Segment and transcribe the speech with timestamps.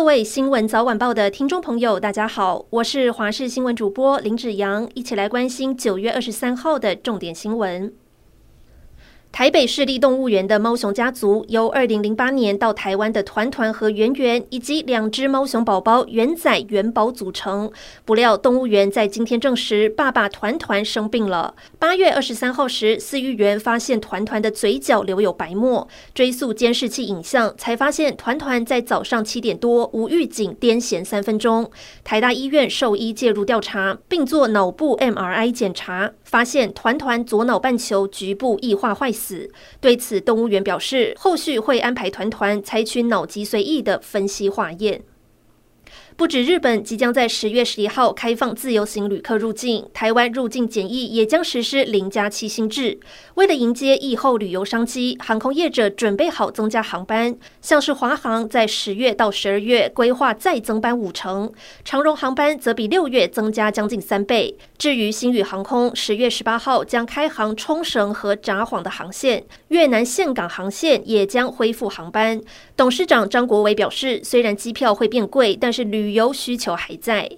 [0.00, 7.92] 各位新闻早晚报的听众朋友，大家好，我是华视新闻主播林子扬，一起来关心九月二十三号的重点新闻。
[9.32, 17.70] 台北市立动物园的猫熊家族由二零零八年到台湾的团团和圆圆，以及两只猫熊宝宝圆仔、元宝组成。
[18.04, 21.54] 不料动物园在今天证实，爸爸团团生病了。
[21.78, 31.70] 八月二十三号时，饲育员发现团团的嘴角留有白沫，追溯监视器影像，才发现团团在早上七点多无预警癫痫三分钟。
[32.04, 39.19] 台大医院兽医介入调查，并做脑部 MRI 检查，发现团团左脑半球局部异化坏死。
[39.80, 45.02] 对此，动物园表示，后续会安排团团采取脑脊髓液的分析化验。
[46.20, 53.00] 不止日本即将在十月十一号开放自由行旅客入境，台湾入境检疫也将实施零加七新制。
[53.36, 61.50] 为了迎接疫后旅游商机，航空业者准备好增加航班，像是华航在十月到十二月规划再增班五成，
[61.86, 64.54] 长荣航班则比六月增加将近三倍。
[64.76, 72.38] 至于星宇航空，十月十八号将开航冲绳和札幌的航线，越南岘港航线也将恢复航班。
[72.76, 77.30] 董事长张国维表示，虽然机票会变贵，但是旅旅游需求还在。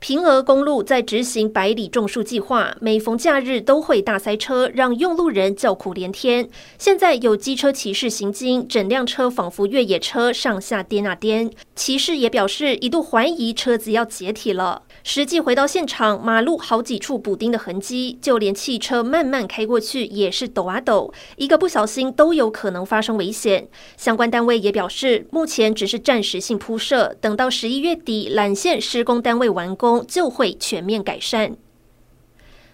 [0.00, 6.48] 平峨公路在执行百里种树计划，每逢假日都会大塞车，让用路人叫苦连天。
[6.76, 11.50] 现在有机车骑士行经，整辆车仿佛越野车，上下颠啊颠。
[11.76, 14.82] 骑士也表示，一度怀疑车子要解体了。
[15.02, 23.68] 实际回到现场，马路好几处补丁的痕迹，就连汽车慢慢开过去也是抖啊抖，一个不小心都有可能发生危险。
[23.96, 31.56] 相关单位也表示，目前只是暂时性铺设，等到十一月底缆线施工单位完工，就会全面改善。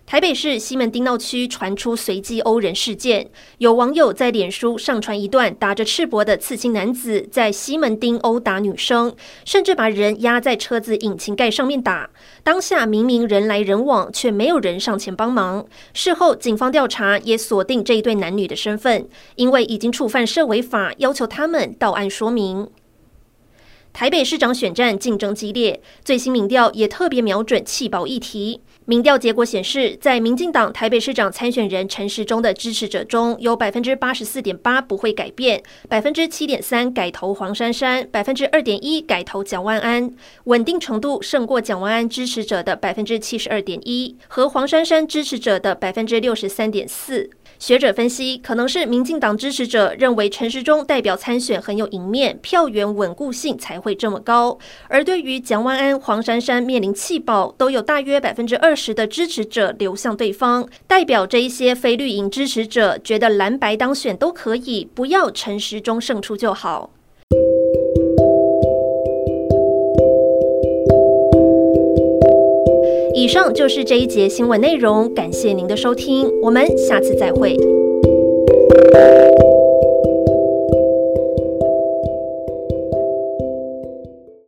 [0.07, 9.15] 台北市西门町闹区传出随机殴人事件，有网友在脸书上传一段打着赤膊的刺青男子在西门町殴打女生，
[9.47, 12.11] 甚至把人压在车子引擎盖上面打。
[12.43, 15.67] 当下明明人来人往，却没有人上前帮忙。
[15.95, 22.69] 事后警方调查也锁定这一对男女的身份，因为已经触犯涉违法，要求他们到案说明。
[23.95, 28.61] 台北市长选战竞争激烈，最新民调也特别瞄准弃保议题。
[28.87, 40.13] 民调结果显示，在民进党台北市长参选人陈时中的支持者中，有百分之八十四点八不会改变，百分之七点三改投黄珊珊，百分之二点一改投蒋万安。
[40.47, 47.31] 稳定程度胜过蒋万安支持者的百分之七十二点一，和黄珊珊支持者的百分之六十三点四。
[47.61, 54.59] 学者分析，可能是民进党支持者认为陈时中代表参选很有赢面，票源稳固性才会这么高。
[54.89, 66.91] 而对于蒋万安、黄珊珊面临弃保，都有大约百分之二十的支持者流向对方，代表这一些非绿营支持者觉得蓝白当选都可以，不要陈时中胜出就好。
[73.17, 77.57] 以上就是这一节新闻内容，感谢您的收听，我们下次再会。